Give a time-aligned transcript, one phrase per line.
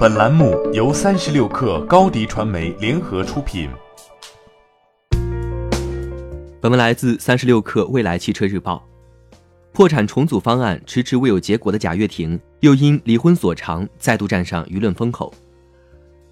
[0.00, 3.68] 本栏目由三十六氪高低传媒联合出品。
[6.58, 8.82] 本文来自三十六氪未来汽车日报。
[9.74, 15.34] 破产重组方案迟迟未有结果的贾跃亭，又因离婚所长再度站上舆论风口。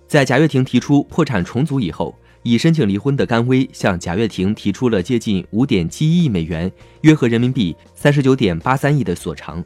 [0.07, 6.73] 在贾跃亭提出破产重组以后，已申请离婚的甘薇向贾跃亭提出了接近五点七一亿美元，
[7.03, 9.63] 约合人民币三十九点八三亿的索偿。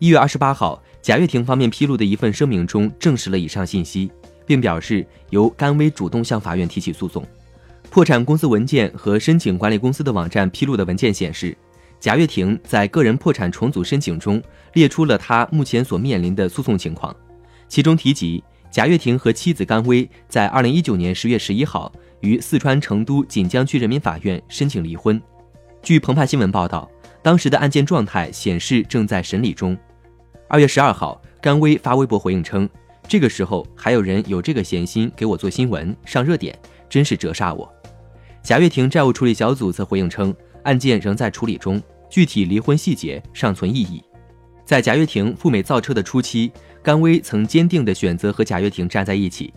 [0.00, 0.82] 一月二十八号。
[1.02, 4.08] 贾跃亭方面披露的一份声明中证实了以上信息，
[4.46, 7.26] 并表示由甘薇主动向法院提起诉讼。
[7.90, 11.56] 破产公司文件和申请管理公司的网站披露的文件显示，
[11.98, 14.40] 贾跃亭在个人破产重组申请中
[14.74, 17.14] 列出了他目前所面临的诉讼情况，
[17.66, 25.20] 其中提及贾跃亭和妻子甘薇在二零一九年十月十一号于四川成都锦江区人民法院申请离婚。
[25.82, 26.88] 据澎湃新闻报道，
[27.22, 29.76] 当时的案件状态显示正在审理中。
[30.52, 32.68] 二月十二号，甘薇发微博回应称
[33.08, 36.54] ：“这个时候还有人有这个闲心给我做新闻、上热点，
[36.90, 37.66] 真是折煞我。”
[38.44, 44.04] 贾跃亭债务处理小组则回应称，案件仍在处理中，具体离婚细节尚存异议。
[44.62, 49.54] 在贾跃亭赴美造车的初期，甘薇曾坚定地选择和贾跃亭站在一起。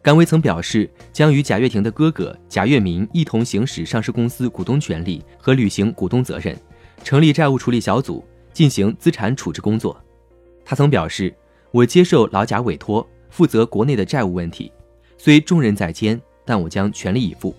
[0.00, 6.58] 甘薇曾表示，将与贾跃亭的哥哥贾跃民一同行使上市公司股东权利和履行股东责任，
[7.04, 9.94] 成立债务处理小组，进行资产处置工作。
[10.68, 11.34] 他曾表示
[11.72, 14.70] ：“我接受老贾委托，负责国内的债务问题，
[15.16, 17.56] 虽重任在肩，但我将全力以赴。”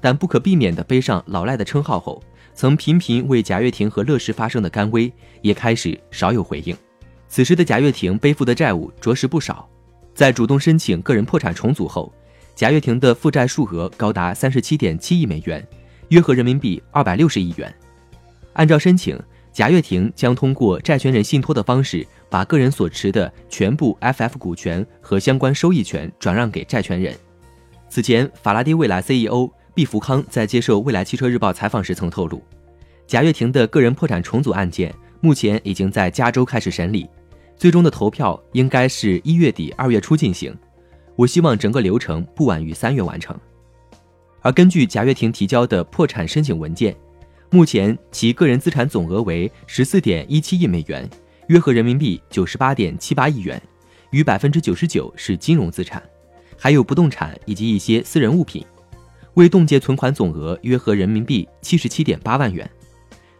[0.00, 2.22] 但不可避免地背上老赖的称号后，
[2.54, 6.74] 曾频频为贾跃亭和乐视发声的甘薇也开始少有回应。
[7.28, 9.68] 此时的贾跃亭背负的债务着实不少，
[10.14, 12.10] 在主动申请个人破产重组后，
[12.54, 15.62] 贾跃亭的负债数额高达三十七点七亿美元，
[16.08, 17.70] 约合人民币二百六十亿元。
[18.54, 19.20] 按照申请，
[19.52, 22.06] 贾跃亭将通过债权人信托的方式。
[22.30, 27.14] 把个人所持的全部 FF 股权和相关收益权转让给债权人。
[27.88, 32.40] 此前，法拉第未来 CEO 毕福康在接受未来汽车日报采访时曾透露，
[33.06, 37.08] 贾跃亭的个人破产重组案件目前已经在加州开始审理，
[37.56, 40.56] 最终的投票应该是一月底二月初进行。
[41.16, 43.36] 我希望整个流程不晚于三月完成。
[44.40, 46.96] 而根据贾跃亭提交的破产申请文件，
[47.50, 51.10] 目前其个人资产总额为十四点一七亿美元。
[51.50, 53.60] 约合人民币九十八点七八亿元，
[54.10, 56.00] 逾百分之九十九是金融资产，
[56.56, 58.64] 还有不动产以及一些私人物品。
[59.34, 62.70] 未冻结存款总额约合人民币七十七点八万元。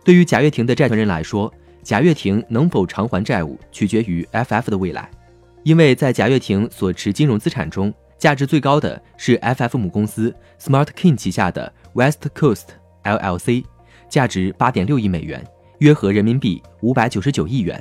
[0.03, 1.55] 对于贾跃亭的债权人来说，
[1.85, 5.09] 贾跃亭能否偿还债务取决于 FF 的未来，
[5.63, 12.65] 因为在贾跃亭所持金融资产中，价值最高的是 FF 母公司 Smart King 旗下的 West Coast
[13.05, 13.63] LLC，
[14.09, 15.47] 价值八点六亿美元，
[15.79, 17.81] 约合人民币五百九十九亿元。